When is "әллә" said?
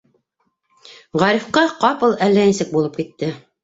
2.31-2.51